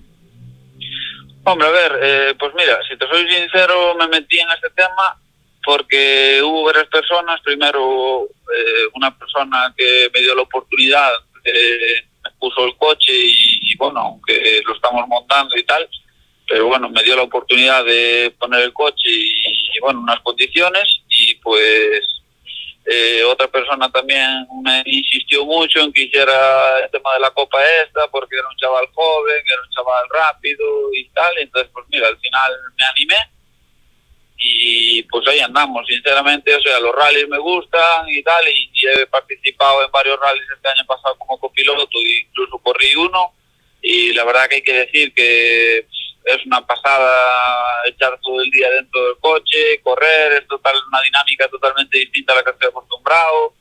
Hombre, 1.44 1.66
a 1.66 1.70
ver, 1.70 1.98
eh, 2.02 2.34
pues 2.38 2.52
mira, 2.54 2.78
si 2.86 2.94
te 2.98 3.08
soy 3.08 3.26
sincero, 3.26 3.94
me 3.94 4.06
metí 4.08 4.38
en 4.38 4.50
este 4.50 4.68
tema 4.76 5.18
porque 5.64 6.42
hubo 6.44 6.64
varias 6.64 6.88
personas. 6.88 7.40
Primero, 7.40 8.24
eh, 8.24 8.88
una 8.92 9.16
persona 9.16 9.72
que 9.74 10.10
me 10.12 10.20
dio 10.20 10.34
la 10.34 10.42
oportunidad 10.42 11.10
eh, 11.44 12.04
me 12.22 12.30
puso 12.38 12.66
el 12.66 12.76
coche 12.76 13.14
y, 13.14 13.74
bueno, 13.78 14.00
aunque 14.00 14.60
lo 14.66 14.74
estamos 14.74 15.08
montando 15.08 15.56
y 15.56 15.62
tal, 15.62 15.88
pero 16.46 16.66
bueno, 16.66 16.90
me 16.90 17.02
dio 17.02 17.16
la 17.16 17.22
oportunidad 17.22 17.82
de 17.86 18.30
poner 18.38 18.60
el 18.60 18.74
coche 18.74 19.08
y 19.08 19.80
bueno, 19.80 20.00
unas 20.00 20.20
condiciones 20.20 21.00
y 21.08 21.34
pues 21.36 22.18
eh, 22.90 23.22
otra 23.22 23.48
persona 23.48 23.90
también 23.90 24.46
me 24.62 24.82
insistió 24.86 25.44
mucho 25.44 25.80
en 25.80 25.92
que 25.92 26.04
hiciera 26.04 26.78
el 26.78 26.90
tema 26.90 27.12
de 27.12 27.20
la 27.20 27.30
copa 27.32 27.62
esta 27.84 28.08
porque 28.08 28.36
era 28.36 28.48
un 28.48 28.56
chaval 28.56 28.88
joven, 28.94 29.42
era 29.46 29.60
un 29.60 29.70
chaval 29.70 30.06
rápido 30.10 30.64
y 30.94 31.06
tal, 31.10 31.36
entonces 31.36 31.70
pues 31.74 31.84
mira, 31.90 32.08
al 32.08 32.18
final 32.18 32.52
me 32.78 32.84
animé. 32.86 33.16
Y 34.38 35.02
pues 35.02 35.26
ahí 35.28 35.40
andamos, 35.40 35.86
sinceramente, 35.86 36.54
o 36.54 36.60
sea, 36.62 36.80
los 36.80 36.94
rallies 36.94 37.28
me 37.28 37.38
gustan 37.38 38.08
y 38.08 38.22
tal, 38.22 38.48
y, 38.48 38.70
y, 38.72 38.86
he 38.86 39.06
participado 39.06 39.84
en 39.84 39.90
varios 39.90 40.18
rallies 40.18 40.46
este 40.54 40.68
año 40.68 40.86
pasado 40.86 41.18
como 41.18 41.38
copiloto, 41.38 41.98
incluso 42.22 42.56
corrí 42.58 42.94
uno, 42.94 43.34
y 43.82 44.14
la 44.14 44.24
verdad 44.24 44.48
que 44.48 44.54
hay 44.54 44.62
que 44.62 44.72
decir 44.72 45.12
que 45.12 45.86
es 46.28 46.44
una 46.46 46.66
pasada 46.66 47.10
echar 47.86 48.18
todo 48.20 48.40
el 48.40 48.50
día 48.50 48.70
dentro 48.70 49.02
del 49.06 49.18
coche, 49.18 49.80
correr, 49.82 50.32
es 50.32 50.48
total, 50.48 50.74
una 50.88 51.00
dinámica 51.02 51.48
totalmente 51.48 51.98
distinta 51.98 52.32
a 52.32 52.36
la 52.36 52.42
que 52.42 52.50
estoy 52.50 52.68
acostumbrado, 52.68 53.54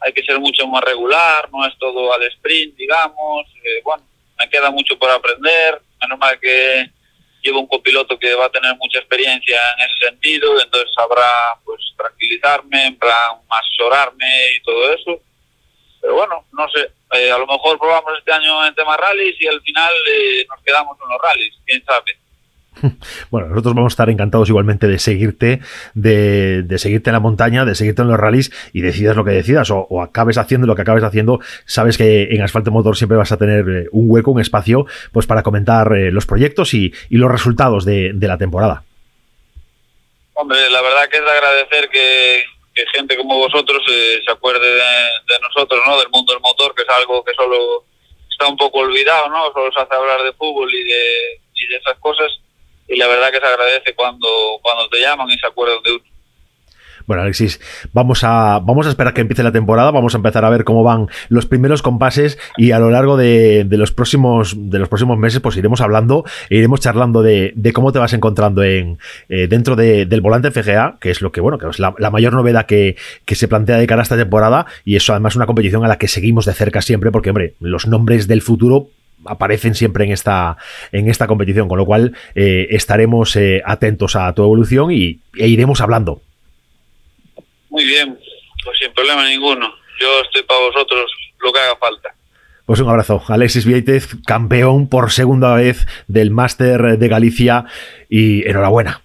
hay 0.00 0.12
que 0.12 0.22
ser 0.22 0.38
mucho 0.38 0.66
más 0.68 0.82
regular, 0.84 1.50
no 1.50 1.66
es 1.66 1.76
todo 1.78 2.12
al 2.12 2.22
sprint, 2.24 2.76
digamos, 2.76 3.46
eh, 3.64 3.80
bueno, 3.82 4.04
me 4.38 4.48
queda 4.48 4.70
mucho 4.70 4.98
por 4.98 5.10
aprender, 5.10 5.80
menos 6.00 6.18
mal 6.18 6.38
que 6.38 6.90
llevo 7.42 7.60
un 7.60 7.66
copiloto 7.66 8.18
que 8.18 8.34
va 8.34 8.46
a 8.46 8.50
tener 8.50 8.74
mucha 8.76 8.98
experiencia 8.98 9.58
en 9.78 9.84
ese 9.84 10.08
sentido, 10.08 10.60
entonces 10.60 10.90
sabrá 10.94 11.58
pues 11.64 11.80
tranquilizarme, 11.96 12.86
en 12.86 12.98
plan 12.98 13.40
asesorarme 13.48 14.50
y 14.56 14.62
todo 14.62 14.92
eso. 14.92 15.20
Pero 16.00 16.14
bueno, 16.14 16.44
no 16.52 16.68
sé, 16.70 16.90
eh, 17.12 17.30
a 17.30 17.38
lo 17.38 17.46
mejor 17.46 17.78
probamos 17.78 18.12
este 18.18 18.32
año 18.32 18.66
en 18.66 18.74
temas 18.74 18.98
rallies 18.98 19.36
y 19.40 19.46
al 19.46 19.60
final 19.60 19.92
eh, 20.10 20.46
nos 20.48 20.62
quedamos 20.62 20.96
en 21.02 21.08
los 21.08 21.20
rallies, 21.22 21.54
quién 21.64 21.84
sabe. 21.84 22.26
Bueno, 23.30 23.48
nosotros 23.48 23.74
vamos 23.74 23.92
a 23.92 23.94
estar 23.94 24.10
encantados 24.10 24.48
igualmente 24.48 24.86
de 24.86 24.98
seguirte, 24.98 25.60
de, 25.94 26.62
de, 26.62 26.78
seguirte 26.78 27.10
en 27.10 27.14
la 27.14 27.20
montaña, 27.20 27.64
de 27.64 27.74
seguirte 27.74 28.02
en 28.02 28.08
los 28.08 28.18
rallies 28.18 28.52
y 28.72 28.80
decidas 28.80 29.16
lo 29.16 29.24
que 29.24 29.32
decidas 29.32 29.70
o, 29.70 29.86
o, 29.88 30.02
acabes 30.02 30.38
haciendo 30.38 30.66
lo 30.66 30.74
que 30.74 30.82
acabes 30.82 31.04
haciendo. 31.04 31.40
Sabes 31.64 31.96
que 31.98 32.28
en 32.30 32.42
Asfalto 32.42 32.70
Motor 32.70 32.96
siempre 32.96 33.16
vas 33.16 33.32
a 33.32 33.36
tener 33.36 33.68
eh, 33.68 33.88
un 33.92 34.10
hueco, 34.10 34.30
un 34.30 34.40
espacio, 34.40 34.86
pues 35.12 35.26
para 35.26 35.42
comentar 35.42 35.92
eh, 35.92 36.10
los 36.10 36.26
proyectos 36.26 36.74
y, 36.74 36.92
y, 37.08 37.16
los 37.16 37.30
resultados 37.30 37.84
de, 37.84 38.12
de, 38.14 38.28
la 38.28 38.38
temporada. 38.38 38.84
Hombre, 40.34 40.58
la 40.70 40.82
verdad 40.82 41.08
que 41.10 41.16
es 41.16 41.24
de 41.24 41.30
agradecer 41.30 41.88
que, 41.88 42.44
que 42.76 42.84
gente 42.94 43.16
como 43.16 43.38
vosotros 43.38 43.82
eh, 43.90 44.20
se 44.24 44.32
acuerde 44.32 44.68
de, 44.68 45.40
nosotros, 45.40 45.80
¿no? 45.86 45.98
Del 45.98 46.10
mundo 46.10 46.32
del 46.32 46.42
motor, 46.42 46.74
que 46.74 46.82
es 46.82 46.88
algo 46.90 47.24
que 47.24 47.32
solo 47.34 47.84
está 48.30 48.46
un 48.46 48.56
poco 48.56 48.80
olvidado, 48.80 49.28
¿no? 49.30 49.50
Solo 49.52 49.72
se 49.72 49.80
hace 49.80 49.94
hablar 49.94 50.22
de 50.22 50.34
fútbol 50.34 50.72
y 50.72 50.84
de, 50.84 51.40
y 51.54 51.66
de 51.68 51.76
esas 51.76 51.98
cosas 51.98 52.30
y 52.88 52.96
la 52.96 53.08
verdad 53.08 53.30
que 53.30 53.40
se 53.40 53.46
agradece 53.46 53.94
cuando, 53.94 54.60
cuando 54.62 54.88
te 54.88 55.00
llaman 55.00 55.28
y 55.30 55.38
se 55.38 55.46
acuerdan 55.46 55.82
de 55.82 55.92
uno. 55.92 56.04
Bueno, 57.06 57.22
Alexis, 57.22 57.60
vamos 57.92 58.24
a, 58.24 58.58
vamos 58.58 58.86
a 58.86 58.90
esperar 58.90 59.14
que 59.14 59.20
empiece 59.20 59.44
la 59.44 59.52
temporada, 59.52 59.92
vamos 59.92 60.14
a 60.14 60.16
empezar 60.16 60.44
a 60.44 60.50
ver 60.50 60.64
cómo 60.64 60.82
van 60.82 61.06
los 61.28 61.46
primeros 61.46 61.80
compases 61.80 62.36
y 62.56 62.72
a 62.72 62.80
lo 62.80 62.90
largo 62.90 63.16
de, 63.16 63.64
de 63.64 63.76
los, 63.76 63.92
próximos, 63.92 64.54
de 64.56 64.80
los 64.80 64.88
próximos 64.88 65.16
meses 65.16 65.40
pues 65.40 65.56
iremos 65.56 65.80
hablando 65.80 66.24
e 66.50 66.56
iremos 66.56 66.80
charlando 66.80 67.22
de, 67.22 67.52
de 67.54 67.72
cómo 67.72 67.92
te 67.92 68.00
vas 68.00 68.12
encontrando 68.12 68.64
en, 68.64 68.98
eh, 69.28 69.46
dentro 69.46 69.76
de, 69.76 70.06
del 70.06 70.20
volante 70.20 70.50
FGA, 70.50 70.96
que 71.00 71.10
es 71.10 71.22
lo 71.22 71.30
que, 71.30 71.40
bueno, 71.40 71.58
que 71.58 71.68
es 71.68 71.78
la, 71.78 71.94
la, 71.96 72.10
mayor 72.10 72.32
novedad 72.32 72.66
que, 72.66 72.96
que 73.24 73.36
se 73.36 73.46
plantea 73.46 73.76
de 73.76 73.86
cara 73.86 74.02
a 74.02 74.04
esta 74.04 74.16
temporada 74.16 74.66
y 74.84 74.96
eso 74.96 75.12
además 75.12 75.34
es 75.34 75.36
una 75.36 75.46
competición 75.46 75.84
a 75.84 75.88
la 75.88 75.98
que 75.98 76.08
seguimos 76.08 76.44
de 76.44 76.54
cerca 76.54 76.82
siempre 76.82 77.12
porque, 77.12 77.30
hombre, 77.30 77.54
los 77.60 77.86
nombres 77.86 78.26
del 78.26 78.42
futuro 78.42 78.88
aparecen 79.24 79.74
siempre 79.74 80.04
en 80.04 80.12
esta, 80.12 80.56
en 80.92 81.08
esta 81.08 81.26
competición, 81.26 81.68
con 81.68 81.78
lo 81.78 81.86
cual 81.86 82.16
eh, 82.34 82.68
estaremos 82.70 83.36
eh, 83.36 83.62
atentos 83.64 84.16
a 84.16 84.32
tu 84.32 84.42
evolución 84.42 84.90
y, 84.90 85.20
e 85.36 85.48
iremos 85.48 85.80
hablando. 85.80 86.22
Muy 87.70 87.84
bien, 87.84 88.18
pues 88.64 88.78
sin 88.78 88.92
problema 88.92 89.26
ninguno. 89.26 89.74
Yo 90.00 90.20
estoy 90.22 90.42
para 90.42 90.60
vosotros 90.60 91.10
lo 91.38 91.52
que 91.52 91.60
haga 91.60 91.76
falta. 91.76 92.14
Pues 92.66 92.80
un 92.80 92.88
abrazo. 92.88 93.22
Alexis 93.28 93.64
Vieitez, 93.64 94.08
campeón 94.26 94.88
por 94.88 95.12
segunda 95.12 95.54
vez 95.54 95.86
del 96.08 96.32
Máster 96.32 96.98
de 96.98 97.08
Galicia 97.08 97.64
y 98.08 98.46
enhorabuena. 98.48 99.02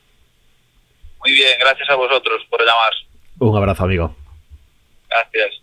Muy 1.19 1.33
bien, 1.33 1.57
gracias 1.59 1.87
a 1.89 1.95
vosotros 1.95 2.41
por 2.49 2.59
llamar. 2.61 2.91
Un 3.39 3.55
abrazo, 3.55 3.83
amigo. 3.83 4.15
Gracias. 5.07 5.61